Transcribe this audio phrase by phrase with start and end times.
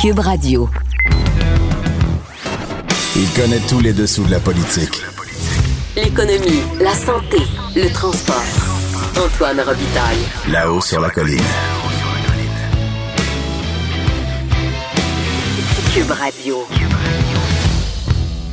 [0.00, 0.66] Cube Radio.
[3.16, 5.02] Il connaît tous les dessous de la politique.
[5.94, 7.36] L'économie, la santé,
[7.76, 8.42] le transport.
[9.22, 10.24] Antoine Robitaille.
[10.48, 11.42] Là-haut sur la colline.
[15.92, 16.66] Cube Radio.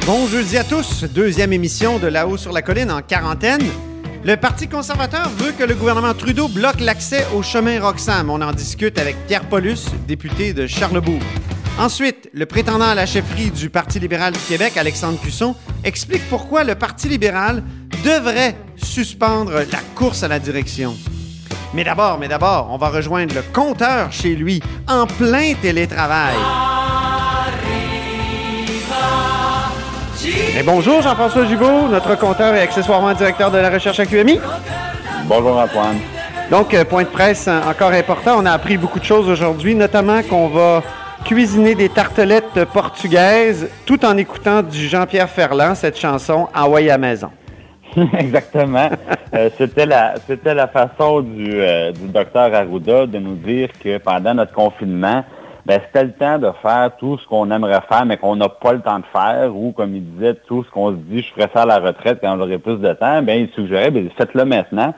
[0.05, 3.64] Bon jeudi à tous, deuxième émission de Là-haut sur la colline en quarantaine.
[4.28, 8.30] Le Parti conservateur veut que le gouvernement Trudeau bloque l'accès au chemin Roxham.
[8.30, 11.21] On en discute avec Pierre Paulus, député de Charlebourg.
[11.79, 15.55] Ensuite, le prétendant à la chefferie du Parti libéral du Québec, Alexandre Cusson,
[15.86, 17.64] explique pourquoi le Parti libéral
[18.04, 20.97] devrait suspendre la course à la direction.
[21.74, 26.36] Mais d'abord, mais d'abord, on va rejoindre le compteur chez lui, en plein télétravail.
[30.28, 34.40] Et bonjour Jean-François Jubault, notre compteur et accessoirement directeur de la recherche à QMI.
[35.26, 35.98] Bonjour Antoine.
[36.52, 38.36] Donc, euh, point de presse euh, encore important.
[38.38, 40.84] On a appris beaucoup de choses aujourd'hui, notamment qu'on va
[41.23, 47.30] cuisiner des tartelettes portugaises tout en écoutant du Jean-Pierre Ferland, cette chanson Envoyée à maison.
[48.17, 48.89] Exactement.
[49.34, 54.34] Euh, c'était la c'était la façon du, du docteur Arruda de nous dire que pendant
[54.34, 55.23] notre confinement,
[55.67, 58.71] ben, c'était le temps de faire tout ce qu'on aimerait faire, mais qu'on n'a pas
[58.71, 61.49] le temps de faire, ou comme il disait, tout ce qu'on se dit, je ferais
[61.53, 64.93] ça à la retraite quand j'aurai plus de temps, ben, il suggérait, ben, faites-le maintenant,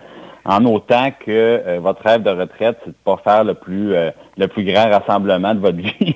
[0.46, 4.12] en autant que euh, votre rêve de retraite, c'est de pas faire le plus euh,
[4.38, 6.16] le plus grand rassemblement de votre vie.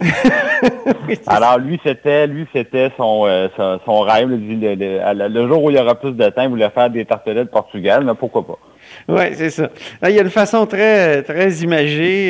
[1.27, 3.47] Alors lui, c'était lui, c'était son, euh,
[3.85, 4.29] son, rêve.
[4.29, 8.01] Le, jour où il y aura plus de temps, il voulait faire des tartelettes portugaises,
[8.03, 8.59] mais pourquoi pas?
[9.07, 9.69] Oui, c'est ça.
[10.03, 12.29] il y a une façon très, très imagée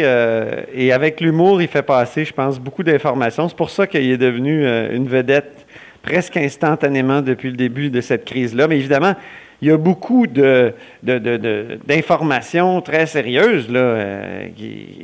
[0.73, 3.49] et avec l'humour, il fait passer, je pense, beaucoup d'informations.
[3.49, 5.65] C'est pour ça qu'il est devenu une vedette
[6.03, 8.67] presque instantanément depuis le début de cette crise-là.
[8.67, 9.15] Mais évidemment,
[9.63, 14.49] il y a beaucoup d'informations très sérieuses, là, euh,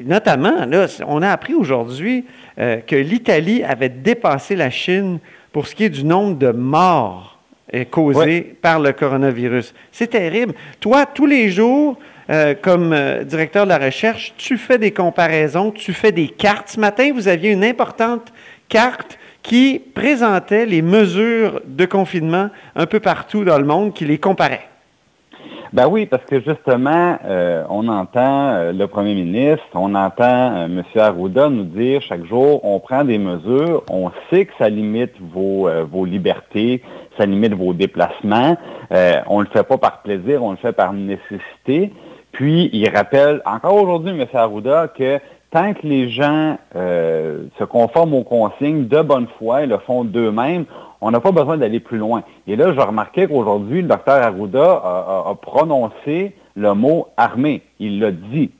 [0.06, 2.26] notamment, là, on a appris aujourd'hui
[2.60, 5.20] euh, que l'Italie avait dépassé la Chine
[5.54, 7.40] pour ce qui est du nombre de morts
[7.74, 9.74] euh, causés par le coronavirus.
[9.94, 10.54] C'est terrible.
[10.82, 11.98] Toi, tous les jours,
[12.62, 16.70] comme directeur de la recherche, tu fais des comparaisons, tu fais des cartes.
[16.70, 18.32] Ce matin, vous aviez une importante
[18.68, 24.18] carte qui présentait les mesures de confinement un peu partout dans le monde, qui les
[24.18, 24.70] comparait.
[25.72, 30.66] Ben oui, parce que justement, euh, on entend euh, le premier ministre, on entend euh,
[30.66, 30.84] M.
[30.96, 35.70] Arruda nous dire chaque jour, on prend des mesures, on sait que ça limite vos,
[35.92, 36.82] vos libertés,
[37.20, 38.58] ça limite vos déplacements,
[39.28, 41.94] on ne le fait pas par plaisir, on le fait par nécessité.
[42.32, 44.26] Puis, il rappelle encore aujourd'hui, M.
[44.34, 45.20] Arruda, que
[45.52, 50.04] tant que les gens euh, se conforment aux consignes de bonne foi et le font
[50.04, 50.66] d'eux-mêmes,
[51.02, 52.24] on n'a pas besoin d'aller plus loin.
[52.48, 57.62] Et là, je remarquais qu'aujourd'hui, le docteur Arruda a, prononcé le mot armée.
[57.80, 58.52] Il l'a dit.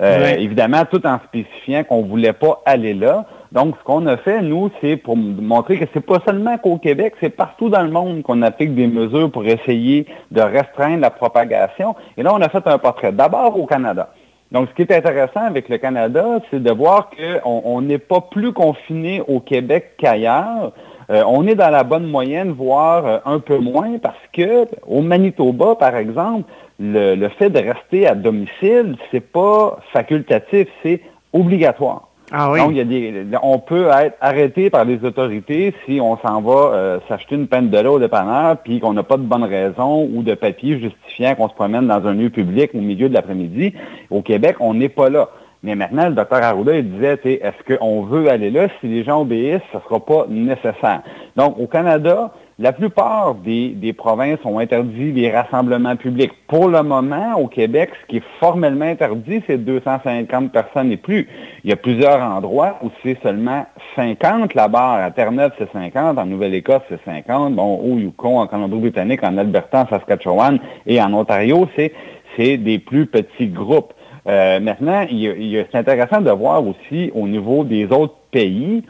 [0.00, 3.26] Euh, évidemment, tout en spécifiant qu'on ne voulait pas aller là.
[3.50, 7.14] Donc, ce qu'on a fait, nous, c'est pour montrer que c'est pas seulement qu'au Québec,
[7.20, 11.96] c'est partout dans le monde qu'on applique des mesures pour essayer de restreindre la propagation.
[12.16, 13.10] Et là, on a fait un portrait.
[13.10, 14.10] D'abord au Canada.
[14.50, 18.52] Donc, ce qui est intéressant avec le Canada, c'est de voir qu'on n'est pas plus
[18.52, 20.72] confiné au Québec qu'ailleurs.
[21.10, 25.00] Euh, on est dans la bonne moyenne, voire euh, un peu moins, parce que au
[25.00, 31.00] Manitoba, par exemple, le, le fait de rester à domicile, c'est pas facultatif, c'est
[31.32, 32.07] obligatoire.
[32.30, 32.52] Ah.
[32.56, 36.40] Donc, il y a des, on peut être arrêté par les autorités si on s'en
[36.42, 39.44] va euh, s'acheter une peine de l'eau au dépanneur, puis qu'on n'a pas de bonne
[39.44, 43.14] raison ou de papier justifiant qu'on se promène dans un lieu public au milieu de
[43.14, 43.74] l'après-midi.
[44.10, 45.28] Au Québec, on n'est pas là.
[45.62, 48.68] Mais maintenant, le docteur Arruda, il disait, est-ce qu'on veut aller là?
[48.80, 51.02] Si les gens obéissent, ce ne sera pas nécessaire.
[51.36, 52.30] Donc, au Canada,
[52.60, 56.32] la plupart des, provinces ont interdit les rassemblements publics.
[56.48, 61.28] Pour le moment, au Québec, ce qui est formellement interdit, c'est 250 personnes et plus.
[61.62, 63.64] Il y a plusieurs endroits où c'est seulement
[63.94, 64.54] 50.
[64.54, 66.18] La barre à Terre-Neuve, c'est 50.
[66.18, 67.54] En Nouvelle-Écosse, c'est 50.
[67.54, 73.06] Bon, au Yukon, en Colombie-Britannique, en Alberta, en Saskatchewan et en Ontario, c'est des plus
[73.06, 73.92] petits groupes.
[74.26, 78.82] Euh, maintenant, c'est intéressant de voir aussi au niveau des autres pays,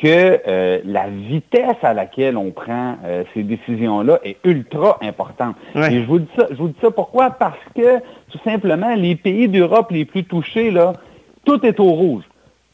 [0.00, 5.56] que euh, la vitesse à laquelle on prend euh, ces décisions-là est ultra importante.
[5.74, 7.30] Et je vous dis ça, je vous dis ça pourquoi?
[7.30, 7.98] Parce que
[8.30, 10.92] tout simplement, les pays d'Europe les plus touchés, là,
[11.44, 12.22] tout est au rouge.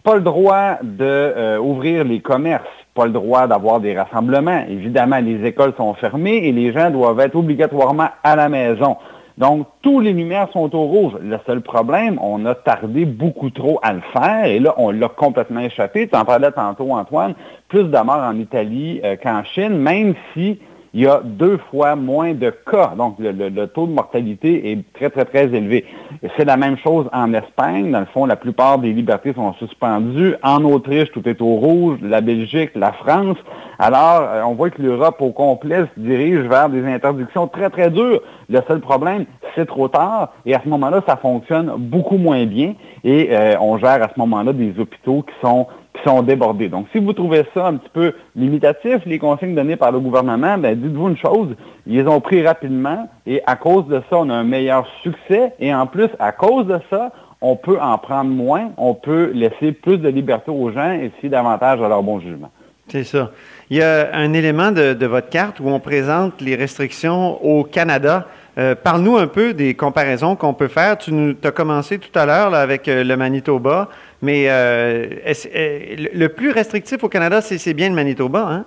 [0.02, 4.64] Pas le droit d'ouvrir euh, les commerces, pas le droit d'avoir des rassemblements.
[4.68, 8.98] Évidemment, les écoles sont fermées et les gens doivent être obligatoirement à la maison.
[9.36, 11.14] Donc, tous les lumières sont au rouge.
[11.20, 15.08] Le seul problème, on a tardé beaucoup trop à le faire et là, on l'a
[15.08, 16.08] complètement échappé.
[16.08, 17.34] Tu en parlais tantôt, Antoine,
[17.68, 20.60] plus de morts en Italie euh, qu'en Chine, même si
[20.94, 22.92] il y a deux fois moins de cas.
[22.96, 25.84] Donc, le, taux de mortalité est très, très, très élevé.
[26.36, 27.90] C'est la même chose en Espagne.
[27.90, 30.36] Dans le fond, la plupart des libertés sont suspendues.
[30.44, 31.98] En Autriche, tout est au rouge.
[32.00, 33.36] La Belgique, la France.
[33.80, 37.90] Alors, euh, on voit que l'Europe au complet se dirige vers des interdictions très, très
[37.90, 38.20] dures.
[38.48, 39.24] Le seul problème,
[39.56, 40.32] c'est trop tard.
[40.46, 42.74] Et à ce moment-là, ça fonctionne beaucoup moins bien.
[43.02, 45.66] Et euh, on gère à ce moment-là des hôpitaux qui sont
[46.04, 46.68] sont débordés.
[46.68, 50.58] Donc, si vous trouvez ça un petit peu limitatif, les consignes données par le gouvernement,
[50.58, 51.54] ben, dites-vous une chose,
[51.86, 55.74] ils ont pris rapidement et à cause de ça, on a un meilleur succès et
[55.74, 59.98] en plus, à cause de ça, on peut en prendre moins, on peut laisser plus
[59.98, 62.50] de liberté aux gens et si davantage à leur bon jugement.
[62.88, 63.30] C'est ça.
[63.70, 68.26] Il y a un élément de, votre carte où on présente les restrictions au Canada.
[68.56, 70.98] Euh, parle-nous un peu des comparaisons qu'on peut faire.
[70.98, 73.88] Tu nous, as commencé tout à l'heure avec euh, le Manitoba,
[74.24, 75.06] mais euh,
[76.14, 78.64] le plus restrictif au Canada, c'est bien le Manitoba, hein?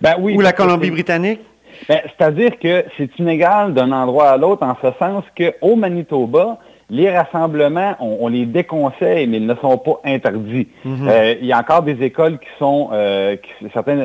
[0.00, 0.34] Ben oui.
[0.36, 1.40] Ou la Colombie-Britannique?
[1.88, 6.58] Ben, c'est-à-dire que c'est inégal d'un endroit à l'autre en ce sens qu'au Manitoba,
[6.90, 10.68] les rassemblements, on, les déconseille, mais ils ne sont pas interdits.
[10.84, 11.08] Mhm.
[11.08, 13.36] Euh, il y a encore des écoles qui sont, euh,
[13.72, 13.98] certains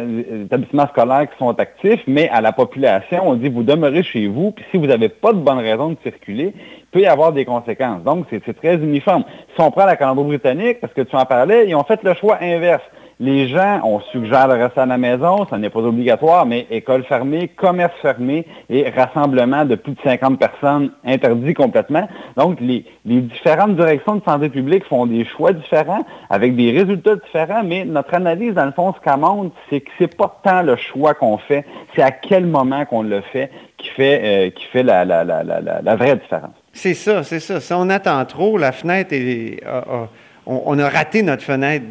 [0.45, 4.51] établissements scolaires qui sont actifs, mais à la population, on dit vous demeurez chez vous,
[4.51, 7.43] puis si vous n'avez pas de bonne raison de circuler, il peut y avoir des
[7.43, 8.03] conséquences.
[8.03, 9.23] Donc, c'est très uniforme.
[9.55, 12.37] Si on prend la Colombie-Britannique, parce que tu en parlais, ils ont fait le choix
[12.41, 12.83] inverse.
[13.21, 17.05] Les gens, on suggère de rester à la maison, ça n'est pas obligatoire, mais école
[17.05, 22.09] fermée, commerce fermé et rassemblement de plus de 50 personnes interdit complètement.
[22.35, 27.63] Donc, les, différentes directions de santé publique font des choix différents avec des résultats différents,
[27.63, 30.75] mais notre analyse, dans le fond, ce qu'elle montre, c'est que c'est pas tant le
[30.75, 31.65] choix qu'on fait,
[31.95, 36.17] c'est à quel moment qu'on le fait qui fait, euh, qui fait la, la, vraie
[36.17, 36.51] différence.
[36.73, 37.61] C'est ça, c'est ça.
[37.61, 39.61] Si on attend trop, la fenêtre est
[40.45, 41.85] on, a raté notre fenêtre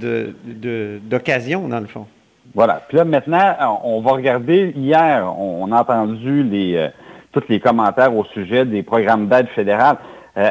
[1.08, 2.06] d'occasion, dans le fond.
[2.54, 2.82] Voilà.
[2.88, 4.72] Puis là, maintenant, on va regarder.
[4.76, 6.88] Hier, on, a entendu euh,
[7.32, 9.96] tous les commentaires au sujet des programmes d'aide fédérale.
[10.36, 10.50] Euh,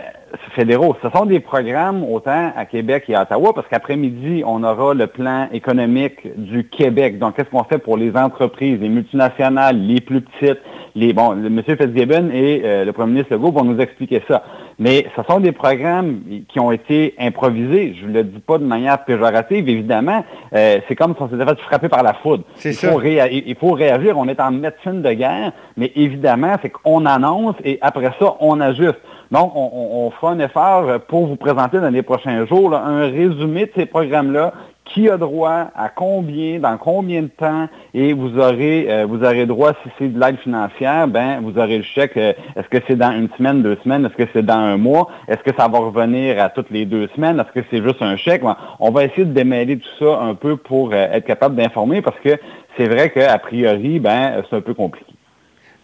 [0.55, 0.95] fédéraux.
[1.03, 5.07] Ce sont des programmes autant à Québec et à Ottawa, parce qu'après-midi, on aura le
[5.07, 7.19] plan économique du Québec.
[7.19, 10.59] Donc, qu'est-ce qu'on fait pour les entreprises, les multinationales, les plus petites,
[10.95, 11.61] les bon, M.
[11.61, 14.43] Fitzgibbon et euh, le premier ministre Legault vont nous expliquer ça.
[14.79, 17.95] Mais ce sont des programmes qui ont été improvisés.
[17.99, 20.23] Je ne le dis pas de manière péjorative, évidemment.
[20.53, 22.43] Euh, c'est comme si on s'était fait frapper par la foudre.
[22.63, 24.17] Il, Faut il faut réagir.
[24.17, 28.59] On est en médecine de guerre, mais évidemment, c'est qu'on annonce et après ça, on
[28.59, 28.99] ajuste.
[29.33, 33.71] Donc, on, fera un effort pour vous présenter dans les prochains jours un résumé de
[33.75, 34.53] ces programmes-là
[34.85, 39.47] qui a droit à combien, dans combien de temps, et vous aurez, euh, vous aurez
[39.47, 42.15] droit, si c'est de l'aide financière, ben vous aurez le chèque.
[42.15, 45.09] Euh, est-ce que c'est dans une semaine, deux semaines, est-ce que c'est dans un mois,
[45.27, 48.15] est-ce que ça va revenir à toutes les deux semaines, est-ce que c'est juste un
[48.17, 48.43] chèque?
[48.79, 52.19] on va essayer de démêler tout ça un peu pour euh, être capable d'informer parce
[52.19, 52.37] que
[52.77, 55.11] c'est vrai qu'a priori, ben c'est un peu compliqué.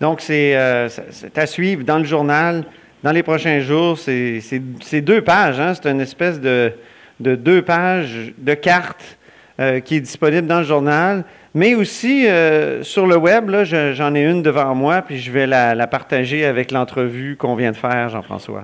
[0.02, 2.63] Donc, c'est à suivre dans le journal
[3.04, 3.98] dans les prochains jours.
[3.98, 5.74] C'est deux pages, hein?
[5.74, 6.74] c'est une espèce de
[7.19, 9.18] de deux pages de cartes
[9.60, 11.24] euh, qui est disponible dans le journal,
[11.54, 13.51] mais aussi euh, sur le web.
[13.63, 17.78] J'en ai une devant moi, puis je vais la, partager avec l'entrevue qu'on vient de
[17.78, 18.63] faire, Jean-François.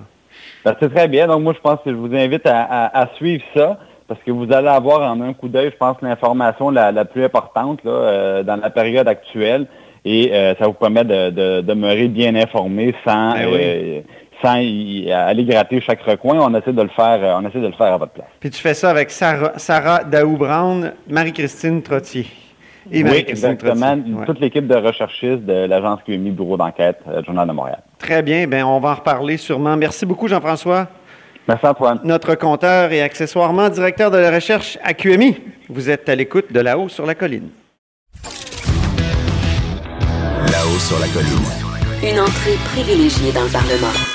[0.63, 1.27] Ben, c'est très bien.
[1.27, 3.77] Donc, moi, je pense que je vous invite à, suivre ça
[4.07, 7.79] parce que vous allez avoir en un coup d'œil, je pense, l'information la, plus importante
[7.85, 9.65] euh, dans la période actuelle
[10.07, 14.03] et ça vous permet de, demeurer bien informé sans, ben
[14.45, 16.37] sans aller gratter chaque recoin.
[16.39, 18.27] On essaie de le faire, euh, on essaie de le faire à votre place.
[18.39, 22.27] Puis tu fais ça avec Sarah, Sarah Daou-Brown, Marie-Christine Trottier.
[22.91, 23.97] Et oui, exactement.
[24.27, 27.79] Toute l'équipe de recherchistes de l'agence QMI Bureau d'enquête euh, Journal de Montréal.
[27.97, 28.45] Très bien.
[28.45, 29.75] Bien, on va en reparler sûrement.
[29.75, 30.87] Merci beaucoup, Jean-François.
[31.47, 31.99] Merci, Antoine.
[32.03, 35.37] Notre compteur et accessoirement directeur de la recherche à QMI.
[35.69, 37.49] Vous êtes à l'écoute de là-haut sur la colline.
[40.51, 41.65] Là-haut sur la colline.
[42.03, 44.14] Une entrée privilégiée dans le Parlement.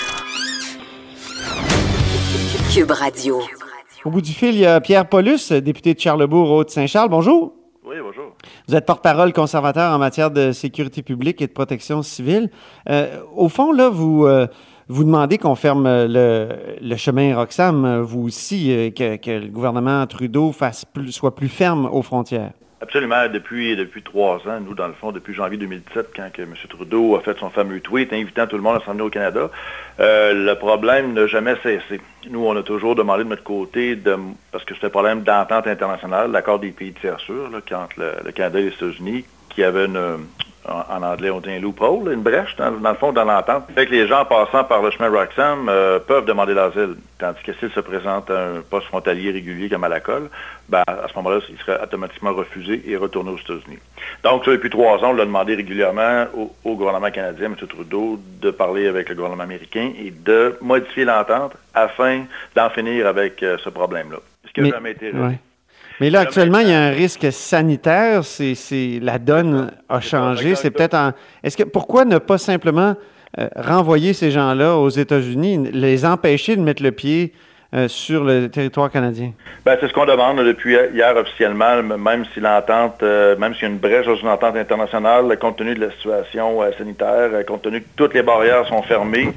[2.73, 3.41] Cube Radio.
[4.05, 7.09] Au bout du fil, il y a Pierre Paulus, député de Charlebourg, Haute-Saint-Charles.
[7.09, 7.53] Bonjour.
[7.85, 8.37] Oui, bonjour.
[8.69, 12.49] Vous êtes porte-parole conservateur en matière de sécurité publique et de protection civile.
[12.89, 14.47] Euh, au fond, là, vous, euh,
[14.87, 20.53] vous demandez qu'on ferme le, chemin Roxham, vous aussi, euh, que, que, le gouvernement Trudeau
[20.53, 22.53] fasse plus, soit plus ferme aux frontières.
[22.83, 23.29] Absolument.
[23.29, 26.55] Depuis, depuis trois ans, nous, dans le fond, depuis janvier 2017, quand M.
[26.69, 29.51] Trudeau a fait son fameux tweet invitant tout le monde à s'en venir au Canada,
[30.01, 32.01] euh, le problème n'a jamais cessé.
[32.31, 34.17] Nous, on a toujours demandé de notre côté, de,
[34.51, 38.33] parce que c'était un problème d'entente internationale, l'accord des pays tiers sûrs, là, entre le,
[38.33, 40.27] Canada et les États-Unis, qui avait une,
[40.69, 43.65] en, anglais, on dit un loophole, une brèche, dans, le fond, dans l'entente.
[43.75, 46.97] Fait que les gens passant par le chemin Roxham euh, peuvent demander l'asile.
[47.19, 50.29] Tandis que s'ils se présentent à un poste frontalier régulier comme à la colle,
[50.69, 53.79] ben, à ce moment-là, ils seraient automatiquement refusés et retournés aux États-Unis.
[54.23, 56.27] Donc, ça, depuis trois ans, on l'a demandé régulièrement
[56.65, 57.57] au, gouvernement canadien, M.
[57.57, 62.25] Trudeau, de parler avec le gouvernement américain et de modifier l'entente afin
[62.55, 64.19] d'en finir avec euh, ce problème-là.
[64.47, 65.13] Ce qui n'a jamais été
[66.01, 68.25] mais là, actuellement, il y a un risque sanitaire.
[68.25, 70.55] C'est, la donne a changé.
[70.55, 71.13] C'est peut-être en.
[71.43, 72.97] Est-ce que pourquoi ne pas simplement
[73.39, 77.33] euh, renvoyer ces gens-là aux États-Unis, les empêcher de mettre le pied
[77.73, 79.33] euh, sur le territoire canadien?
[79.65, 83.67] Ben, c'est ce qu'on demande depuis hier officiellement, même si l'entente, euh, même s'il y
[83.67, 87.63] a une brèche dans une entente internationale, compte tenu de la situation euh, sanitaire, compte
[87.63, 89.33] tenu que toutes les barrières sont fermées,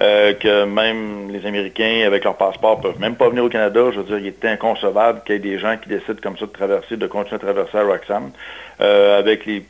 [0.00, 3.80] que même les Américains, avec leur passeport, peuvent même pas venir au Canada.
[3.92, 6.46] Je veux dire, il est inconcevable qu'il y ait des gens qui décident comme ça
[6.46, 8.30] de traverser, de continuer à traverser à Roxham,
[8.80, 9.64] avec les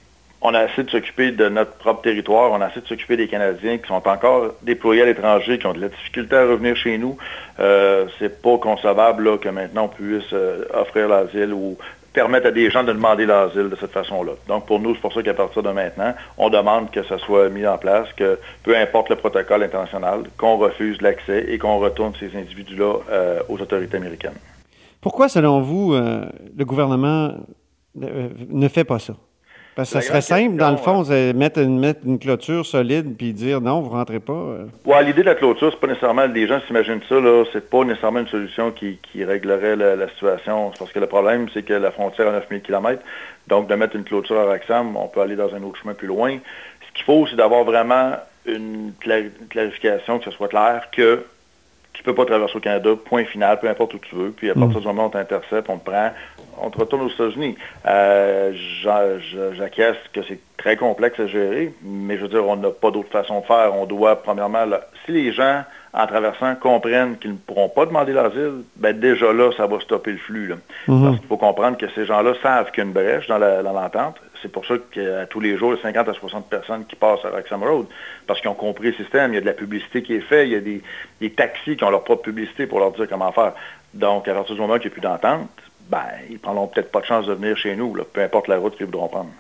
[0.46, 3.26] on a assez de s'occuper de notre propre territoire, on a assez de s'occuper des
[3.26, 6.98] Canadiens qui sont encore déployés à l'étranger, qui ont de la difficulté à revenir chez
[6.98, 7.16] nous.
[7.58, 11.76] Euh, c'est pas concevable que maintenant on puisse euh, offrir l'asile ou
[12.12, 14.34] permettre à des gens de demander l'asile de cette façon-là.
[14.46, 17.48] Donc pour nous, c'est pour ça qu'à partir de maintenant, on demande que ça soit
[17.48, 22.12] mis en place, que peu importe le protocole international, qu'on refuse l'accès et qu'on retourne
[22.20, 24.38] ces individus-là euh, aux autorités américaines.
[25.00, 27.34] Pourquoi, selon vous, le gouvernement
[27.94, 29.14] ne fait pas ça?
[29.76, 33.14] Parce que ça serait simple, dans le fond, euh, mettre, une, mettre une clôture solide
[33.14, 34.32] puis dire non, vous ne rentrez pas.
[34.32, 34.64] Euh.
[34.86, 37.84] Ouais, l'idée de la clôture, c'est pas nécessairement, les gens s'imaginent ça, là, c'est pas
[37.84, 40.72] nécessairement une solution qui, réglerait la, situation.
[40.78, 43.02] Parce que le problème, c'est que la frontière a 9000 km.
[43.48, 46.08] Donc, de mettre une clôture à Roxham, on peut aller dans un autre chemin plus
[46.08, 46.38] loin.
[46.88, 48.12] Ce qu'il faut, c'est d'avoir vraiment
[48.46, 48.92] une
[49.50, 51.22] clarification, que ce soit clair, que
[51.92, 54.30] tu ne peux pas traverser au Canada, point final, peu importe où tu veux.
[54.30, 54.80] Puis à partir mm.
[54.80, 56.12] du moment où on t'intercepte, on te prend,
[56.60, 57.56] on te retourne aux États-Unis.
[57.86, 58.52] Euh,
[59.54, 63.10] J'acquiesce que c'est très complexe à gérer, mais je veux dire, on n'a pas d'autre
[63.10, 63.74] façon de faire.
[63.74, 64.64] On doit, premièrement,
[65.04, 69.50] si les gens, en traversant, comprennent qu'ils ne pourront pas demander l'asile, ben déjà là,
[69.56, 70.52] ça va stopper le flux.
[70.88, 71.04] Mm-hmm.
[71.04, 74.16] Parce qu'il faut comprendre que ces gens-là savent qu'il y a une brèche dans l'entente.
[74.42, 76.96] C'est pour ça qu'à tous les jours, il y a 50 à 60 personnes qui
[76.96, 77.86] passent à Roxham Road,
[78.26, 79.32] parce qu'ils ont compris le système.
[79.32, 81.84] Il y a de la publicité qui est faite, il y a des, taxis qui
[81.84, 83.52] ont leur propre publicité pour leur dire comment faire.
[83.94, 85.48] Donc, à partir du moment qu'il n'y a plus d'entente,
[85.90, 88.76] ben, ils prendront peut-être pas de chance de venir chez nous, peu importe la route
[88.76, 89.30] qu'ils voudront prendre.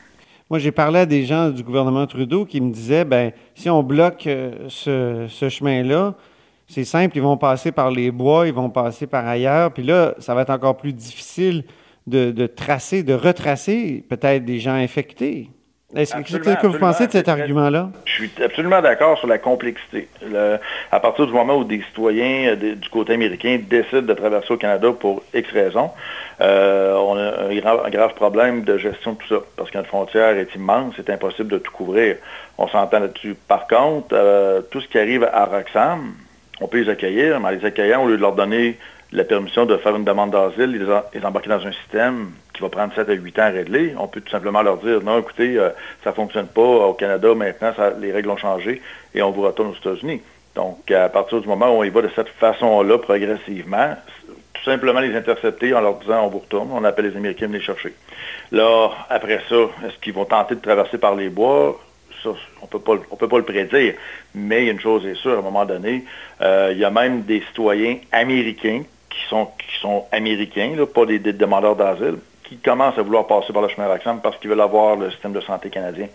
[0.48, 3.82] Moi, j'ai parlé à des gens du gouvernement Trudeau qui me disaient, ben, si on
[3.82, 6.14] bloque euh, ce, ce chemin-là,
[6.68, 10.14] c'est simple, ils vont passer par les bois, ils vont passer par ailleurs, puis là,
[10.18, 11.64] ça va être encore plus difficile
[12.06, 15.50] de, tracer, de retracer peut-être des gens infectés.
[15.96, 17.88] Est-ce que, vous pensez de cet argument-là?
[18.04, 20.08] Je suis absolument d'accord sur la complexité.
[20.92, 24.56] à partir du moment où des citoyens euh, du côté américain décident de traverser au
[24.58, 25.90] Canada pour X raisons,
[26.40, 30.54] euh, on a un grave, problème de gestion de tout ça, parce qu'une frontière est
[30.54, 32.16] immense, c'est impossible de tout couvrir.
[32.58, 33.34] On s'entend là-dessus.
[33.48, 36.12] Par contre, euh, tout ce qui arrive à Roxham,
[36.60, 38.78] on peut les accueillir, mais en les accueillant, au lieu de leur donner
[39.16, 42.94] la permission de faire une demande d'asile, les, embarquer dans un système qui va prendre
[42.94, 45.70] 7 à 8 ans à régler, on peut tout simplement leur dire, non, écoutez, euh,
[46.04, 48.82] ça ne fonctionne pas au Canada, maintenant, les règles ont changé
[49.14, 50.20] et on vous retourne aux États-Unis.
[50.54, 53.96] Donc, à partir du moment où on y va de cette façon-là, progressivement,
[54.52, 57.54] tout simplement les intercepter en leur disant, on vous retourne, on appelle les Américains de
[57.54, 57.94] les chercher.
[58.52, 59.56] Là, après ça,
[59.86, 61.80] est-ce qu'ils vont tenter de traverser par les bois?
[62.60, 62.80] on peut
[63.10, 63.94] on peut pas le prédire.
[64.34, 66.04] Mais une chose est sûre, à un moment donné,
[66.42, 71.18] euh, il y a même des citoyens américains qui sont, qui sont américains, pas des,
[71.18, 74.96] demandeurs d'asile, qui commencent à vouloir passer par le chemin Roxham parce qu'ils veulent avoir
[74.96, 76.06] le système de santé canadien.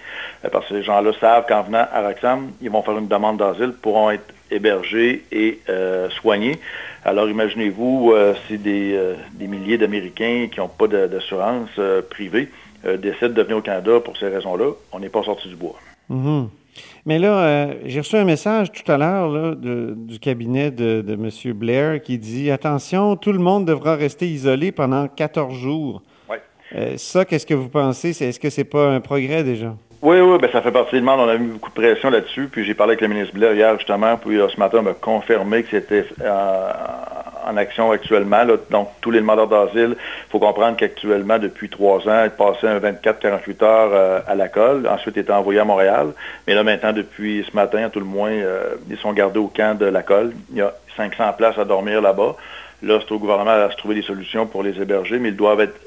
[0.45, 3.37] Euh, parce que ces gens-là savent qu'en venant à Roxham, ils vont faire une demande
[3.37, 6.59] d'asile, pourront être hébergés et euh, soignés.
[7.03, 8.97] Alors imaginez-vous euh, si des,
[9.39, 11.69] milliers d'Américains qui n'ont pas d'assurance
[12.09, 12.49] privée
[12.83, 15.75] décident de venir au Canada pour ces raisons-là, on n'est pas sorti du bois.
[16.09, 16.47] Mm-hmm.
[17.05, 21.53] Mais là, euh, j'ai reçu un message tout à l'heure du cabinet de, de, M.
[21.53, 26.01] Blair qui dit Attention, tout le monde devra rester isolé pendant 14 jours.
[26.73, 28.09] Euh, ça, qu'est-ce que vous pensez?
[28.09, 29.75] Est-ce que c'est pas un progrès déjà?
[30.01, 31.19] Oui, oui, ben, ça fait partie du monde.
[31.19, 32.47] On a mis beaucoup de pression là-dessus.
[32.51, 35.69] Puis j'ai parlé avec le ministre Blair hier, justement, puis ce matin, me confirmer que
[35.69, 36.05] c'était
[37.47, 38.43] en action actuellement.
[38.71, 42.79] Donc, tous les demandeurs d'asile, il faut comprendre qu'actuellement, depuis trois ans, ils passaient un
[42.79, 44.47] 24-48 heures euh, à la.
[44.91, 46.13] Ensuite, ils étaient envoyés à Montréal.
[46.47, 49.47] Mais là, maintenant, depuis ce matin, à tout le moins, euh, ils sont gardés au
[49.47, 50.03] camp de la.
[50.51, 52.35] Il y a 500 places à dormir là-bas.
[52.83, 55.61] Là, c'est au gouvernement à se trouver des solutions pour les héberger, mais ils doivent
[55.61, 55.79] être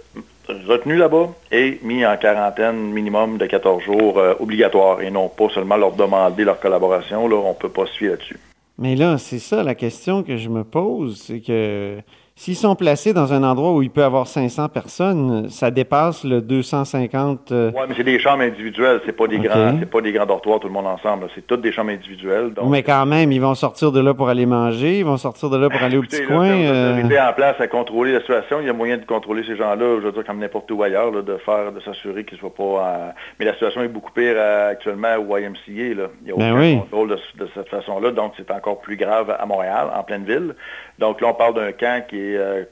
[0.49, 5.49] retenus là-bas et mis en quarantaine minimum de 14 jours euh, obligatoire et non pas
[5.51, 7.29] seulement leur demander leur collaboration.
[7.29, 8.39] Là, on ne peut pas suivre là-dessus.
[8.79, 11.99] Mais là, c'est ça la question que je me pose, c'est que
[12.37, 16.25] s'ils sont placés dans un endroit où il peut y avoir 500 personnes, ça dépasse
[16.25, 17.53] le 250.
[17.53, 17.57] Oui,
[17.89, 20.67] mais c'est des chambres individuelles, c'est pas des grands, c'est pas des grands dortoirs tout
[20.67, 21.29] le monde ensemble.
[21.37, 22.51] C'est toutes des chambres individuelles.
[22.69, 25.57] Mais quand même, ils vont sortir de là pour aller manger, ils vont sortir de
[25.57, 26.49] là pour aller au petit coin.
[26.49, 27.03] Euh...
[27.03, 30.07] en place à contrôler la situation, il y a moyen de contrôler ces gens-là, je
[30.07, 33.15] veux dire comme n'importe où ailleurs, de faire, de s'assurer qu'ils ne soient pas.
[33.39, 35.95] Mais la situation est beaucoup pire euh, actuellement au YMCA.
[35.95, 36.09] Là.
[36.23, 39.35] Il n'y a ben aucun contrôle de, de cette façon-là, donc c'est encore plus grave
[39.39, 40.55] à Montréal, en pleine ville.
[40.99, 42.65] Donc là, on parle d'un camp qui est, euh,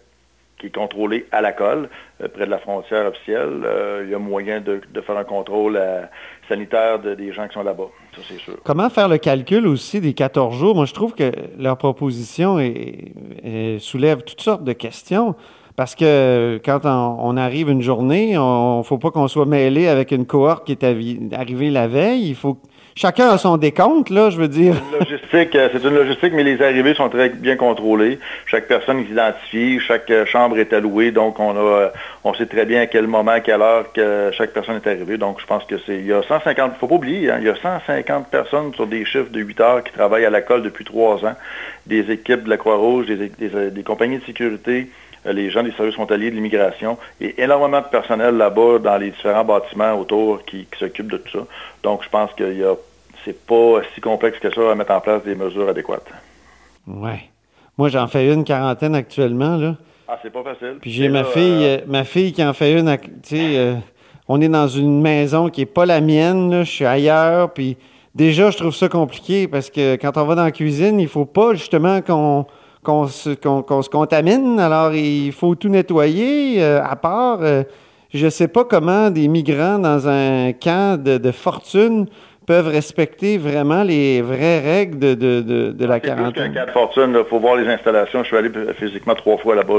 [0.59, 1.89] qui est contrôlé à la colle,
[2.23, 3.63] euh, près de la frontière officielle.
[3.65, 5.81] Euh, il y a moyen de, faire un contrôle
[6.49, 7.89] sanitaire des gens qui sont là-bas.
[8.15, 8.57] Ça, c'est sûr.
[8.65, 10.75] Comment faire le calcul aussi des 14 jours?
[10.75, 12.59] Moi, je trouve que leur proposition
[13.79, 15.35] soulève toutes sortes de questions.
[15.75, 20.11] Parce que quand on, arrive une journée, il ne faut pas qu'on soit mêlé avec
[20.11, 20.85] une cohorte qui est
[21.33, 22.29] arrivée la veille.
[22.29, 22.59] Il faut
[22.95, 24.75] chacun a son décompte, là, je veux dire.
[24.99, 28.19] logistique, euh, c'est une logistique, mais les arrivées sont très bien contrôlées.
[28.47, 31.89] Chaque personne est identifiée, chaque euh, chambre est allouée, donc on a, euh,
[32.25, 35.19] on sait très bien à quel moment, à quelle heure que chaque personne est arrivée.
[35.19, 37.51] Donc je pense que c'est, il y a 150, faut pas oublier, hein, il y
[37.51, 40.85] a 150 personnes sur des chiffres de 8 heures qui travaillent à la colle depuis
[40.85, 41.35] trois ans,
[41.87, 44.89] des équipes de la Croix-Rouge, des compagnies de sécurité,
[45.25, 49.45] les gens des services frontaliers de l'immigration et énormément de personnel là-bas dans les différents
[49.45, 51.47] bâtiments autour qui, s'occupent de tout ça.
[51.83, 52.75] Donc, je pense que y a,
[53.25, 56.11] c'est pas si complexe que ça à mettre en place des mesures adéquates.
[56.87, 57.29] Ouais.
[57.79, 59.77] Moi, j'en fais une quarantaine actuellement, là.
[60.09, 60.77] Ah, c'est pas facile.
[60.81, 63.75] Puis j'ai ma fille, euh, ma fille qui en fait une, tu sais, euh,
[64.29, 67.79] on est dans une maison qui est pas la mienne, là, je suis ailleurs, puis
[68.15, 71.25] déjà, je trouve ça compliqué parce que quand on va dans la cuisine, il faut
[71.25, 72.47] pas justement qu'on
[72.85, 74.59] qu'on se, se, contamine.
[74.59, 76.63] Alors, il faut tout nettoyer.
[76.63, 77.63] Euh, à part, euh,
[78.13, 82.07] je ne sais pas comment des migrants dans un camp de, fortune
[82.45, 86.53] peuvent respecter vraiment les vraies règles de, de, de, la quarantaine.
[86.53, 88.25] camp de fortune, il faut voir les installations.
[88.25, 89.75] Je suis allé physiquement trois fois là-bas.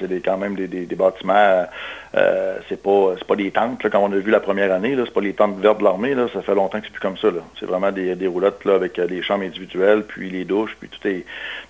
[0.00, 1.66] c'est quand même des, des, bâtiments
[2.14, 4.94] euh, c'est pas c'est pas des tentes, là, comme on a vu la première année,
[4.94, 7.02] là, c'est pas les tentes vertes de l'armée, là, ça fait longtemps que c'est plus
[7.02, 7.28] comme ça.
[7.28, 7.40] Là.
[7.60, 11.06] C'est vraiment des, des roulottes là, avec des chambres individuelles, puis les douches, puis tout
[11.06, 11.26] est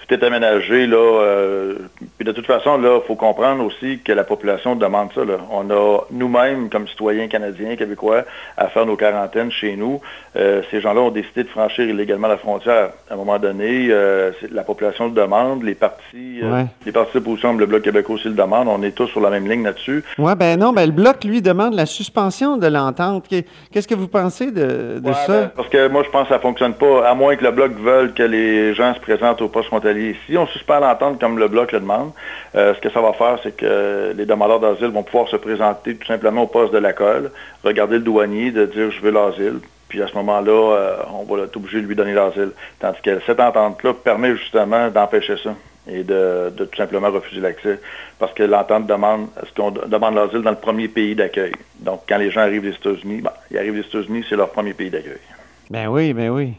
[0.08, 0.86] tout est aménagé.
[0.86, 1.74] Là, euh,
[2.16, 5.24] puis de toute façon, là, faut comprendre aussi que la population demande ça.
[5.24, 5.38] Là.
[5.50, 8.24] On a nous-mêmes, comme citoyens canadiens, québécois,
[8.56, 10.00] à faire nos quarantaines chez nous.
[10.36, 12.90] Euh, ces gens-là ont décidé de franchir illégalement la frontière.
[13.10, 16.40] À un moment donné, euh, la population le demande, les partis,
[16.86, 18.68] les partis d'opposition, le Bloc québécois aussi le demande.
[18.68, 20.04] On est tous sur la même ligne là-dessus.
[20.18, 23.26] Oui, ben non, ben le Bloc, lui, demande la suspension de l'entente.
[23.72, 25.40] Qu'est-ce que vous pensez de, ça?
[25.40, 27.72] Ben, parce que moi, je pense que ça fonctionne pas, à moins que le Bloc
[27.72, 29.97] veuille que les gens se présentent au poste frontalier.
[30.26, 32.12] Si on suspend l'entente comme le Bloc le demande,
[32.54, 35.96] euh, ce que ça va faire, c'est que les demandeurs d'asile vont pouvoir se présenter
[35.96, 37.30] tout simplement au poste de la colle,
[37.64, 41.44] regarder le douanier, de dire je veux l'asile, puis à ce moment-là, euh, on va
[41.44, 42.50] être obligé de lui donner l'asile.
[42.78, 45.54] Tandis que cette entente-là permet justement d'empêcher ça
[45.90, 47.80] et de, tout simplement refuser l'accès.
[48.18, 51.52] Parce que l'entente demande est-ce qu'on demande l'asile dans le premier pays d'accueil.
[51.80, 54.74] Donc, quand les gens arrivent des États-Unis, ben, ils arrivent des États-Unis, c'est leur premier
[54.74, 55.20] pays d'accueil.
[55.70, 56.54] Ben oui, ben oui.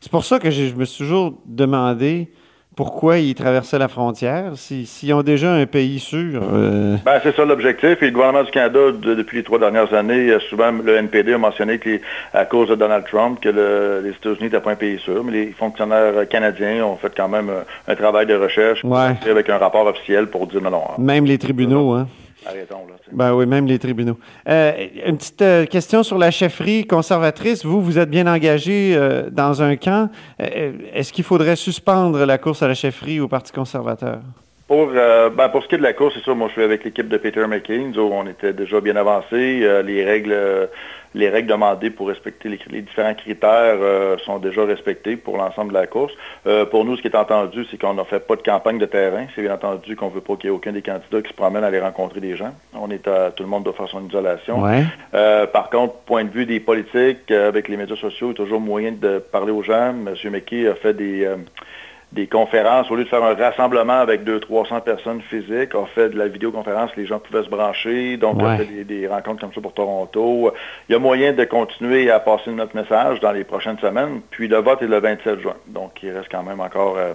[0.00, 2.28] C'est pour ça que je me suis toujours demandé
[2.78, 6.40] pourquoi ils traversaient la frontière s'ils ont déjà un pays sûr?
[6.44, 6.96] Euh?
[7.04, 8.00] Ben, c'est ça l'objectif.
[8.00, 11.78] Et le gouvernement du Canada, depuis les trois dernières années, souvent le NPD a mentionné
[11.80, 11.98] que
[12.32, 15.46] à cause de Donald Trump, que les États-Unis n'étaient pas un pays sûr, mais les
[15.50, 17.50] fonctionnaires canadiens ont fait quand même
[17.88, 18.84] un, travail de recherche
[19.28, 20.82] avec un rapport officiel pour dire non, non.
[20.98, 22.06] Même les tribunaux, hein?
[22.46, 22.94] Arrêtons, là.
[23.12, 24.18] Ben oui, même les tribunaux.
[24.48, 27.64] Euh, une petite euh, question sur la chefferie conservatrice.
[27.64, 30.10] Vous, vous êtes bien engagé euh, dans un camp.
[30.38, 34.20] Est-ce qu'il faudrait suspendre la course à la chefferie au Parti conservateur?
[34.68, 36.84] Pour, ben, pour ce qui est de la course, c'est ça, moi je suis avec
[36.84, 39.82] l'équipe de Peter McCain, où on était déjà bien avancé.
[39.82, 40.68] les règles
[41.14, 45.78] les règles demandées pour respecter les, différents critères euh, sont déjà respectées pour l'ensemble de
[45.78, 46.12] la course.
[46.46, 48.86] Euh, pour nous, ce qui est entendu, c'est qu'on n'a fait pas de campagne de
[48.86, 49.26] terrain.
[49.34, 51.34] C'est bien entendu qu'on ne veut pas qu'il y ait aucun des candidats qui se
[51.34, 52.52] promène à aller rencontrer des gens.
[52.74, 54.62] On est à, tout le monde doit faire son isolation.
[55.14, 58.44] Euh, par contre, point de vue des politiques, avec les médias sociaux, il y a
[58.44, 59.94] toujours moyen de parler aux gens.
[60.06, 60.14] M.
[60.30, 61.28] McKay a fait des
[62.12, 66.18] des conférences, au lieu de faire un rassemblement avec 200-300 personnes physiques, on fait de
[66.18, 69.74] la vidéoconférence, les gens pouvaient se brancher, donc on fait des, rencontres comme ça pour
[69.74, 70.50] Toronto.
[70.88, 74.48] Il y a moyen de continuer à passer notre message dans les prochaines semaines, puis
[74.48, 77.12] le vote est le 27 juin, donc il reste quand même encore euh,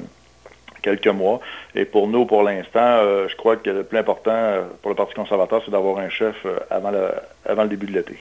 [0.84, 1.40] quelques mois.
[1.74, 4.96] Et pour nous, pour l'instant, euh, je crois que le plus important euh, pour le
[4.96, 7.10] Parti conservateur, c'est d'avoir un chef avant, le,
[7.48, 8.18] avant le début de l'été.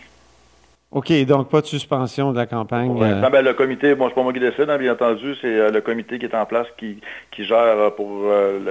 [0.93, 2.95] OK, donc pas de suspension de la campagne.
[3.01, 3.29] Euh.
[3.29, 5.81] Ben, le comité, bon, c'est pas moi qui décide, hein, bien entendu, c'est euh, le
[5.81, 6.99] comité qui est en place qui,
[7.31, 8.25] qui gère euh, pour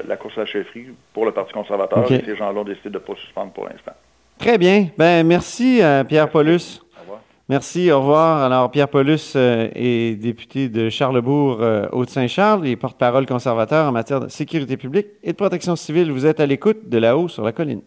[0.07, 2.09] la course à la chefferie pour le Parti conservateur.
[2.11, 3.93] Et ces gens-là ont décidé de ne pas suspendre pour l'instant.
[4.37, 4.87] Très bien.
[4.97, 6.81] Ben merci, Pierre Paulus.
[6.97, 7.19] Au revoir.
[7.51, 8.43] Merci, au revoir.
[8.43, 14.21] Alors, Pierre Paulus euh, est député de Charlebourg, euh, Haute-Saint-Charles et porte-parole conservateur en matière
[14.21, 16.13] de sécurité publique et de protection civile.
[16.13, 17.81] Vous êtes à l'écoute de là-haut sur la colline.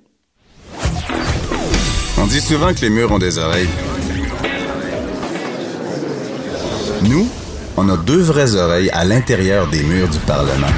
[2.20, 3.93] On dit souvent que les murs ont des oreilles.
[7.08, 7.28] Nous,
[7.76, 10.72] on a deux vraies oreilles à l'intérieur des murs du Parlement.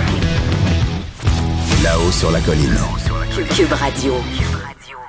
[1.85, 2.75] Là-haut sur la colline.
[3.55, 4.15] Cube Radio.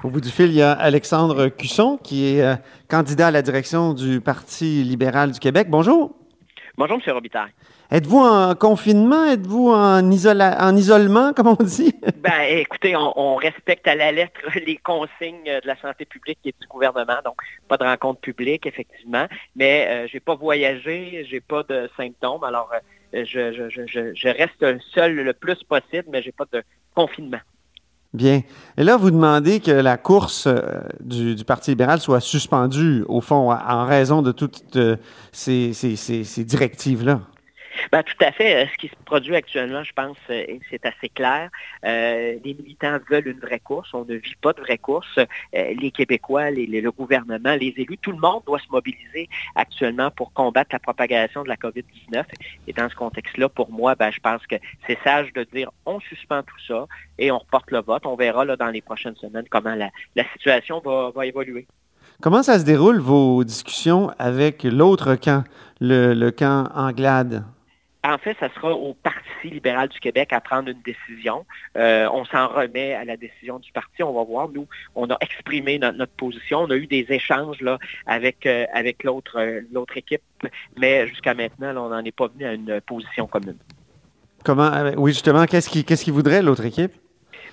[0.04, 2.56] Au bout du fil, il y a Alexandre Cusson, qui est euh,
[2.88, 5.70] candidat à la direction du Parti libéral du Québec.
[5.72, 6.14] Bonjour.
[6.78, 7.14] Bonjour, M.
[7.14, 7.52] Robitaille.
[7.90, 9.24] Êtes-vous en confinement?
[9.26, 11.94] Êtes-vous en, en isolement, comme on dit?
[12.22, 16.68] ben, écoutez, on, respecte à la lettre les consignes de la santé publique et du
[16.68, 17.20] gouvernement.
[17.24, 17.36] Donc,
[17.70, 19.28] pas de rencontre publique, effectivement.
[19.56, 22.44] Mais euh, je n'ai pas voyagé, j'ai pas de symptômes.
[22.44, 26.62] Alors, euh, je, je, reste seul le plus possible, mais j'ai pas de
[26.94, 27.40] confinement.
[28.14, 28.42] Bien.
[28.78, 33.52] Et là, vous demandez que la course euh, du, Parti libéral soit suspendue, au fond,
[33.52, 34.98] en raison de toutes euh,
[35.32, 37.22] ces directives-là.
[37.92, 38.64] Ben, tout à fait.
[38.64, 41.50] Euh, ce qui se produit actuellement, je pense, euh, c'est assez clair.
[41.86, 43.94] Euh, les militants veulent une vraie course.
[43.94, 45.20] On ne vit pas de vraie course.
[45.54, 50.70] les Québécois, le gouvernement, les élus, tout le monde doit se mobiliser actuellement pour combattre
[50.74, 52.24] la propagation de la COVID-19.
[52.68, 56.00] Et dans ce contexte-là, pour moi, ben, je pense que c'est sage de dire on
[56.00, 56.86] suspend tout ça
[57.18, 58.06] et on reporte le vote.
[58.06, 59.90] On verra dans les prochaines semaines comment la,
[60.34, 61.68] situation va, va évoluer.
[62.22, 65.44] Comment ça se déroule, vos discussions avec l'autre camp,
[65.80, 67.46] le, le camp Anglade?
[68.08, 71.46] En fait, ça sera au Parti libéral du Québec à prendre une décision.
[71.78, 74.02] Euh, on s'en remet à la décision du parti.
[74.02, 74.48] On va voir.
[74.48, 74.66] Nous,
[74.96, 76.60] on a exprimé notre, position.
[76.60, 80.22] On a eu des échanges là, avec, euh, avec l'autre, euh, l'autre équipe,
[80.78, 83.58] mais jusqu'à maintenant, on n'en est pas venu à une position commune.
[84.46, 86.94] Comment, oui, justement, qu'est-ce qu'il qu'est-ce voudrait l'autre équipe?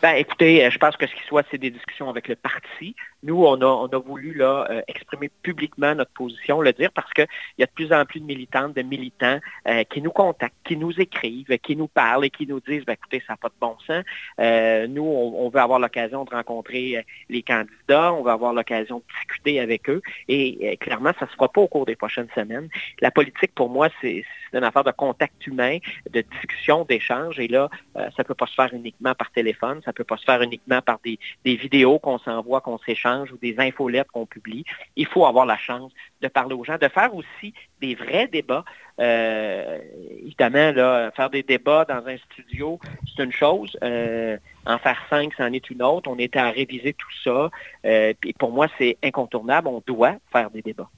[0.03, 2.95] Ben, écoutez, je pense que ce qui soit, c'est des discussions avec le parti.
[3.25, 7.63] Nous, on a, voulu là, euh, exprimer publiquement notre position, le dire, parce qu'il y
[7.63, 10.93] a de plus en plus de militantes, de militants euh, qui nous contactent, qui nous
[11.01, 13.77] écrivent, qui nous parlent et qui nous disent, ben, écoutez, ça n'a pas de bon
[13.87, 14.05] sens.
[14.41, 19.05] Euh, nous, on, veut avoir l'occasion de rencontrer les candidats, on veut avoir l'occasion de
[19.19, 20.03] discuter avec eux.
[20.29, 22.69] Et clairement, ça ne se fera pas au cours des prochaines semaines.
[23.01, 25.79] La politique, pour moi, c'est une affaire de contact humain,
[26.11, 27.41] de discussion, d'échange.
[27.41, 30.19] Et là, ça ne peut pas se faire uniquement par téléphone, ça ne peut pas
[30.19, 34.27] se faire uniquement par des, des vidéos qu'on s'envoie, qu'on s'échange ou des infolettes qu'on
[34.27, 34.65] publie.
[34.97, 38.65] Il faut avoir la chance de parler aux gens, de faire aussi des vrais débats.
[39.01, 39.79] Euh,
[40.25, 43.77] évidemment, là, faire des débats dans un studio, c'est une chose.
[43.83, 46.11] Euh, en faire cinq, c'en est une autre.
[46.11, 47.51] On était à réviser tout ça.
[47.85, 49.69] Euh, et pour moi, c'est incontournable.
[49.69, 50.89] On doit faire des débats.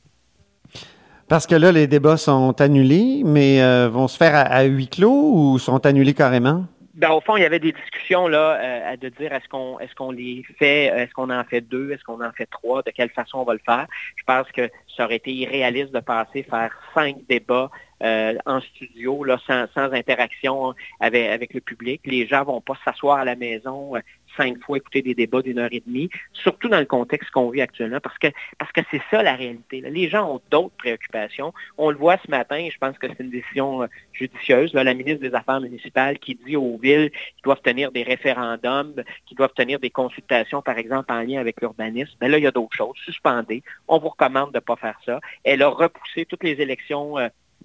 [1.29, 5.59] Parce que là, les débats sont annulés, mais vont se faire à huis clos ou
[5.59, 6.67] sont annulés carrément?
[6.97, 9.95] Ben, au fond, il y avait des discussions là, euh, de dire est-ce qu'on est-ce
[9.95, 13.11] qu'on les fait, est-ce qu'on en fait deux, est-ce qu'on en fait trois, de quelle
[13.11, 13.87] façon on va le faire.
[14.17, 17.71] Je pense que ça aurait été irréaliste de passer faire cinq débats
[18.03, 22.03] euh, en studio, sans, interaction avec, le public.
[22.05, 24.01] Les gens vont pas s'asseoir à la maison euh,
[24.37, 27.63] cinq fois écouter des débats d'une heure et demie, surtout dans le contexte qu'on vit
[27.63, 28.27] actuellement, parce que
[28.59, 29.81] parce que c'est ça la réalité.
[29.81, 31.55] Les gens ont d'autres préoccupations.
[31.79, 34.75] On le voit ce matin, je pense que c'est une décision euh, judicieuse.
[34.75, 39.37] la ministre des Affaires municipales qui dit aux villes qu'ils doivent tenir des référendums, qu'ils
[39.39, 42.13] doivent tenir des consultations, par exemple, en lien avec l'urbanisme.
[42.21, 42.97] Mais là, il y a d'autres choses.
[43.05, 43.63] Suspendez.
[43.89, 45.21] On vous recommande de ne pas faire ça.
[45.45, 47.17] Elle a repoussé toutes les élections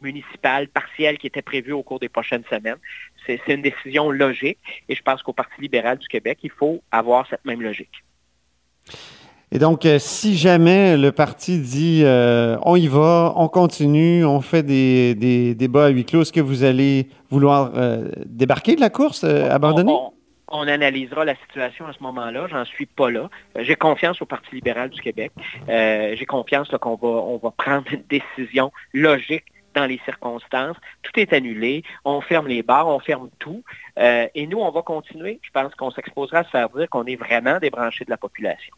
[0.01, 2.77] municipales partielles qui étaient prévues au cours des prochaines semaines.
[3.25, 4.57] C'est une décision logique
[4.89, 8.03] et je pense qu'au Parti libéral du Québec, il faut avoir cette même logique.
[9.53, 14.39] Et donc, euh, si jamais le parti dit euh, on y va, on continue, on
[14.39, 17.71] fait des, débats à huis clos, est-ce que vous allez vouloir
[18.25, 19.93] débarquer de la course, abandonner?
[20.53, 22.47] On, analysera la situation à ce moment-là.
[22.49, 23.29] J'en suis pas là.
[23.57, 25.31] J'ai confiance au Parti libéral du Québec.
[25.67, 30.77] J'ai confiance qu'on va, on va prendre une décision logique dans les circonstances.
[31.03, 31.83] Tout est annulé.
[32.05, 33.63] On ferme les bars, on ferme tout.
[33.99, 35.39] Euh, et nous, on va continuer.
[35.41, 38.73] Je pense qu'on s'exposera à se faire dire qu'on est vraiment débranché de la population.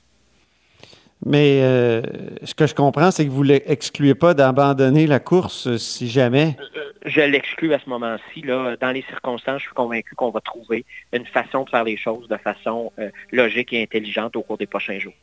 [1.25, 2.01] Mais euh,
[2.43, 6.57] ce que je comprends, c'est que vous n'excluez pas d'abandonner la course euh, si jamais.
[7.05, 8.41] Je l'exclus à ce moment-ci.
[8.41, 12.27] Dans les circonstances, je suis convaincu qu'on va trouver une façon de faire les choses
[12.29, 12.93] de façon
[13.33, 15.13] logique et intelligente au cours des prochains jours.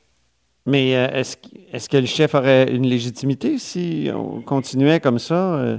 [0.67, 1.23] Mais euh,
[1.73, 5.55] est-ce que le chef aurait une légitimité si on continuait comme ça?
[5.57, 5.79] Euh,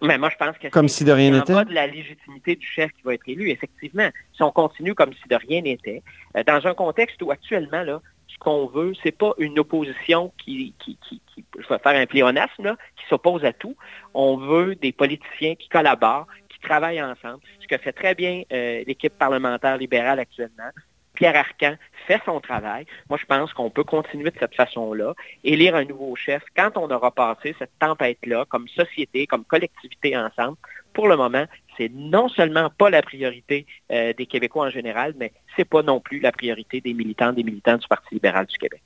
[0.00, 1.52] mais moi, je pense que comme si de rien n'était?
[1.52, 4.08] pas de la légitimité du chef qui va être élu, effectivement.
[4.34, 6.02] Si on continue comme si de rien n'était,
[6.36, 10.74] euh, dans un contexte où actuellement, là, ce qu'on veut, c'est pas une opposition qui,
[10.78, 11.20] qui, qui,
[11.56, 13.76] je vais faire un pléonasme, qui s'oppose à tout.
[14.14, 19.16] On veut des politiciens qui collaborent, qui travaillent ensemble, ce que fait très bien l'équipe
[19.16, 20.70] parlementaire libérale actuellement.
[21.14, 22.86] Pierre Arcan fait son travail.
[23.08, 26.90] Moi, je pense qu'on peut continuer de cette façon-là, élire un nouveau chef quand on
[26.90, 30.56] aura passé cette tempête-là, comme société, comme collectivité ensemble.
[30.92, 31.46] Pour le moment,
[31.76, 36.00] c'est non seulement pas la priorité euh, des Québécois en général, mais c'est pas non
[36.00, 38.82] plus la priorité des militants, des militants du Parti libéral du Québec.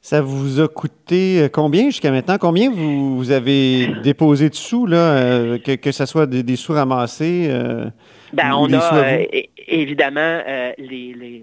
[0.00, 2.38] Ça vous a coûté euh, combien jusqu'à maintenant?
[2.38, 7.50] Combien vous, avez déposé de sous, là, euh, que, ce soit des, sous ramassés?
[8.36, 9.18] Ben, on a,
[9.66, 11.42] évidemment, euh, les,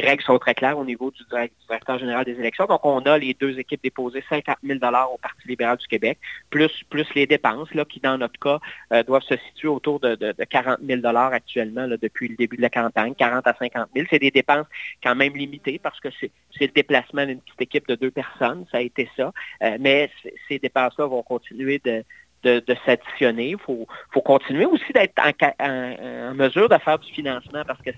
[0.00, 1.22] règles sont très claires au niveau du,
[1.68, 2.64] directeur général des élections.
[2.64, 6.18] Donc, on a les deux équipes déposées 50 000 au Parti libéral du Québec,
[6.48, 8.58] plus, plus les dépenses, là, qui, dans notre cas,
[8.92, 10.16] euh, doivent se situer autour de,
[10.48, 14.06] 40 000 actuellement depuis le début de la campagne, 40 à 50 000.
[14.10, 14.66] C'est des dépenses
[15.02, 18.78] quand même limitées parce que c'est le déplacement d'une petite équipe de deux personnes, ça
[18.78, 19.32] a été ça.
[19.62, 20.10] Euh, mais
[20.48, 22.04] ces dépenses-là vont continuer de
[22.42, 23.50] de, s'additionner.
[23.50, 23.86] Il faut,
[24.24, 25.18] continuer aussi d'être
[25.60, 27.90] en, mesure de faire du financement parce que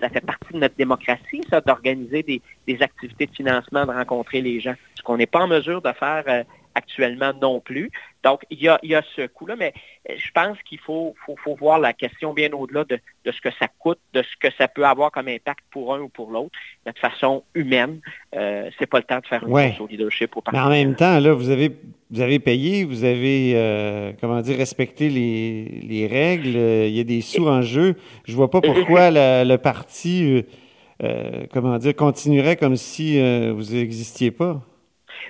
[0.00, 2.22] ça fait partie de notre démocratie, ça, d'organiser
[2.66, 4.74] des, activités de financement, de rencontrer les gens.
[4.94, 6.42] Ce qu'on n'est pas en mesure de faire euh,
[6.74, 7.90] actuellement non plus.
[8.26, 9.72] Donc, il y a, ce coût-là, mais
[10.10, 11.14] euh, je pense qu'il faut,
[11.60, 14.84] voir la question bien au-delà de, ce que ça coûte, de ce que ça peut
[14.84, 16.50] avoir comme impact pour un ou pour l'autre,
[16.86, 18.00] de façon humaine.
[18.34, 19.76] Euh, c'est pas le temps de faire une ouais.
[19.78, 20.36] au leadership.
[20.36, 21.70] Au mais en même temps, là, vous avez,
[22.10, 26.56] vous avez payé, vous avez, euh, comment dire, respecté les, règles,
[26.88, 27.94] il y a des sous en jeu.
[28.24, 30.44] Je vois pas pourquoi le parti,
[31.52, 33.20] comment dire, continuerait comme si
[33.52, 34.60] vous n'existiez pas.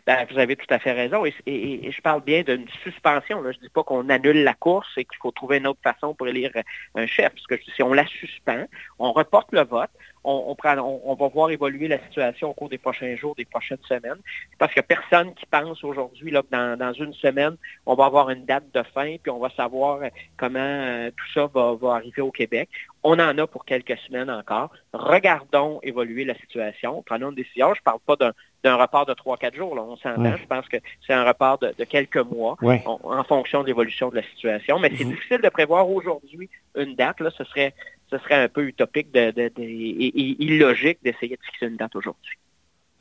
[0.07, 1.25] Ben, vous avez tout à fait raison.
[1.25, 3.43] Et, je parle bien d'une suspension.
[3.43, 6.15] Je ne dis pas qu'on annule la course et qu'il faut trouver une autre façon
[6.15, 6.53] pour élire
[6.95, 7.33] un chef.
[7.49, 8.67] Parce si on la suspend,
[8.99, 9.91] on reporte le vote,
[10.27, 14.19] on, va voir évoluer la situation au cours des prochains jours, des prochaines semaines.
[14.59, 18.07] Parce qu'il n'y a personne qui pense aujourd'hui, là, dans, dans, une semaine, on va
[18.07, 20.01] avoir une date de fin, puis on va savoir
[20.37, 22.69] comment euh, tout ça va, va arriver au Québec.
[23.03, 24.71] On en a pour quelques semaines encore.
[24.93, 27.03] Regardons évoluer la situation.
[27.07, 27.73] Prenons une décision.
[27.75, 28.33] Je ne parle pas d'un
[28.67, 29.77] d'un report de 3-4 jours.
[29.77, 29.83] Là.
[29.83, 30.37] On s'entend.
[30.37, 34.23] Je pense que c'est un report de, quelques mois en fonction de l'évolution de la
[34.23, 34.79] situation.
[34.79, 37.21] Mais c'est difficile de prévoir aujourd'hui une date.
[37.21, 37.31] Là.
[37.31, 37.75] Ce, serait,
[38.11, 42.37] ce serait un peu utopique de, et, illogique d'essayer de fixer une date aujourd'hui.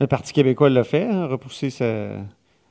[0.00, 2.10] Le Parti québécois l'a fait, hein, repousser sa...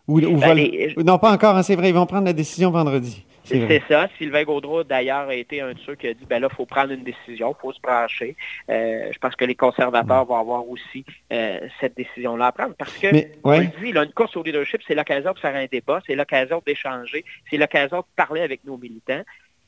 [0.08, 3.26] Ou, ben, Non, pas encore, hein, c'est vrai, ils vont prendre la décision vendredi.
[3.46, 4.08] C'est ça.
[4.18, 6.66] Sylvain Gaudreau, d'ailleurs, a été un de ceux qui a dit, ben là, il faut
[6.66, 8.36] prendre une décision, il faut se brancher.
[8.70, 12.76] Euh, je pense que les conservateurs vont avoir aussi euh, cette décision-là à prendre.
[12.76, 13.08] Parce que,
[13.44, 16.62] on le dit, une course au leadership, c'est l'occasion de faire un débat, c'est l'occasion
[16.66, 19.22] d'échanger, c'est l'occasion de parler avec nos militants.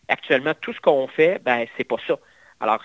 [0.08, 2.18] Actuellement, tout ce qu'on fait, ben, c'est pas ça.
[2.60, 2.80] Alors,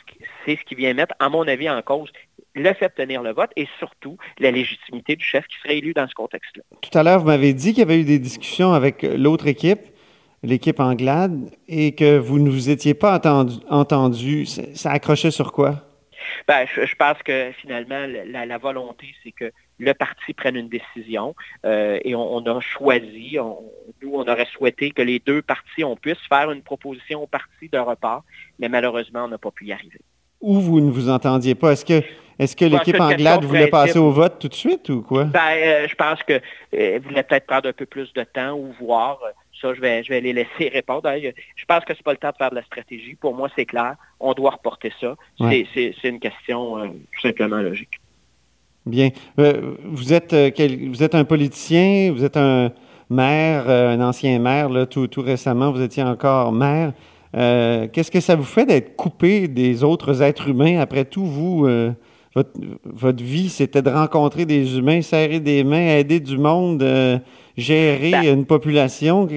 [0.44, 2.10] c'est ce qui vient mettre, à mon avis, en cause
[2.54, 5.94] le fait de tenir le vote et surtout la légitimité du chef qui serait élu
[5.94, 6.62] dans ce contexte-là.
[6.82, 9.80] Tout à l'heure, vous m'avez dit qu'il y avait eu des discussions avec l'autre équipe
[10.42, 13.20] l'équipe Anglade et que vous ne vous étiez pas
[13.68, 15.82] entendu, ça accrochait sur quoi?
[16.46, 21.98] Ben, je, pense que finalement, la, volonté, c'est que le parti prenne une décision euh,
[22.04, 23.36] et on, a choisi,
[24.00, 27.68] nous, on aurait souhaité que les deux partis, on puisse faire une proposition au parti
[27.70, 28.24] de repart,
[28.58, 30.00] mais malheureusement, on n'a pas pu y arriver.
[30.40, 31.72] Ou vous ne vous entendiez pas?
[31.72, 32.02] Est-ce que,
[32.38, 35.24] est que l'équipe Anglade voulait passer au vote tout de suite ou quoi?
[35.24, 36.40] Ben, euh, je pense que
[36.74, 39.18] euh, voulait peut-être prendre un peu plus de temps ou voir
[39.62, 41.08] ça, je vais, je vais les laisser répondre.
[41.14, 43.14] Je pense que ce n'est pas le temps de faire de la stratégie.
[43.14, 43.96] Pour moi, c'est clair.
[44.20, 45.16] On doit reporter ça.
[45.38, 48.00] C'est une question euh, tout simplement logique.
[48.84, 49.10] Bien.
[49.38, 50.50] Euh, vous, êtes, euh,
[50.88, 52.72] vous êtes un politicien, vous êtes un
[53.08, 56.92] maire, un ancien maire, là, tout, tout récemment, vous étiez encore maire.
[57.32, 60.80] Qu'est-ce que ça vous fait d'être coupé des autres êtres humains?
[60.80, 61.66] Après tout, vous,
[62.34, 62.50] votre,
[62.84, 66.82] votre, vie, c'était de rencontrer des humains, serrer des mains, aider du monde
[67.56, 69.28] gérer ben, une population.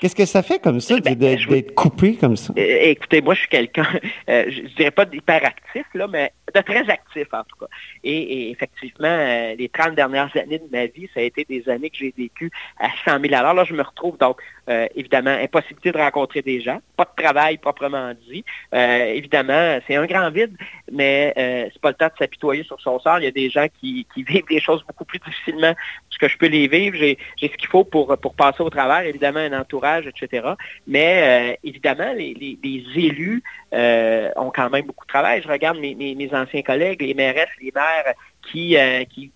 [0.00, 2.52] Qu'est-ce que ça fait comme ça ben, d'être coupé comme ça?
[2.56, 3.86] Écoutez, moi, je suis quelqu'un,
[4.28, 7.66] euh, je dirais pas d'hyperactif, là, mais de très actif en tout cas.
[8.02, 11.90] Et, effectivement, euh, les 30 dernières années de ma vie, ça a été des années
[11.90, 15.92] que j'ai vécu à 100 000 Alors Là, je me retrouve donc, euh, évidemment, impossibilité
[15.92, 18.44] de rencontrer des gens, pas de travail proprement dit.
[18.72, 20.56] évidemment, c'est un grand vide,
[20.90, 21.32] mais
[21.72, 23.18] c'est pas le temps de s'apitoyer sur son sort.
[23.18, 25.74] Il y a des gens qui, vivent des choses beaucoup plus difficilement
[26.20, 26.96] que je peux les vivre.
[26.96, 27.18] J'ai
[27.60, 30.48] qu'il faut pour, pour passer au travers, évidemment, un entourage, etc.
[30.86, 32.58] Mais euh, évidemment, les,
[32.96, 33.42] élus
[33.72, 35.42] euh, ont quand même beaucoup de travail.
[35.42, 38.14] Je regarde mes, mes, anciens collègues, les maires, les maires
[38.50, 39.30] qui, euh, qui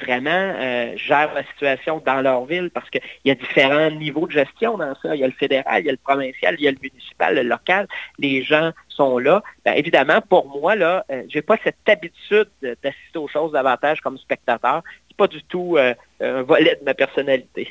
[0.00, 0.54] vraiment
[0.96, 4.94] gèrent la situation dans leur ville parce qu'il y a différents niveaux de gestion dans
[5.02, 5.16] ça.
[5.16, 7.34] Il y a le fédéral, il y a le provincial, il y a le municipal,
[7.34, 7.88] le local.
[8.18, 9.42] Les gens sont là.
[9.64, 14.84] Ben, évidemment, pour moi, là, j'ai pas cette habitude d'assister aux choses davantage comme spectateur
[15.18, 17.68] pas du tout euh, un volet de ma personnalité.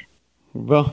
[0.53, 0.86] Bon.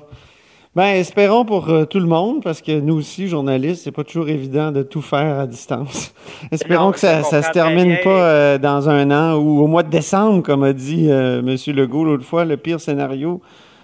[0.74, 4.28] Ben, espérons pour euh, tout le monde, parce que nous aussi, journalistes, c'est pas toujours
[4.28, 6.14] évident de tout faire à distance.
[6.50, 9.82] espérons Non, que ça, ça se termine pas euh, dans un an ou au mois
[9.84, 11.54] de décembre, comme a dit M.
[11.68, 13.40] Legault l'autre fois, le pire scénario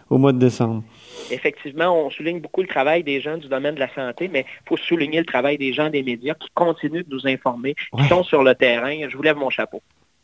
[0.09, 0.83] au mois de décembre.
[1.31, 4.69] Effectivement, on souligne beaucoup le travail des gens du domaine de la santé, mais il
[4.69, 8.09] faut souligner le travail des gens des médias qui continuent de nous informer, qui Ouais.
[8.09, 9.09] sont sur le terrain.
[9.09, 9.81] Je vous lève mon chapeau.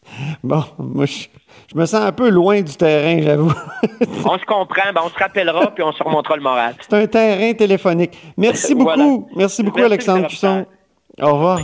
[0.42, 1.26] Bon, moi, je,
[1.72, 3.52] je me sens un peu loin du terrain, j'avoue.
[4.24, 6.74] On se comprend, ben, on se rappellera, puis on se remontera le moral.
[6.80, 8.16] C'est un terrain téléphonique.
[8.36, 8.84] Merci beaucoup.
[8.94, 9.18] Voilà.
[9.36, 10.28] Merci beaucoup, Merci, Alexandre.
[10.28, 10.66] Cusson.
[11.20, 11.60] Au revoir.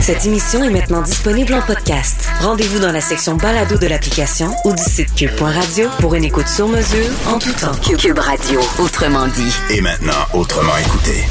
[0.00, 2.28] Cette émission est maintenant disponible en podcast.
[2.42, 6.68] Rendez-vous dans la section balado de l'application ou du site cube.radio pour une écoute sur
[6.68, 7.72] mesure en tout temps.
[7.80, 9.54] Cube Radio, autrement dit.
[9.70, 11.24] Et maintenant, autrement écouté.